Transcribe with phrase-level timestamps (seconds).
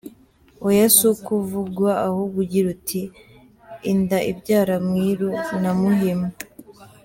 [0.67, 3.01] Oya, si uko uvugwa ahubwo ugira uti
[3.91, 5.29] “Inda ibyara mwiru
[5.61, 6.29] na muhima”.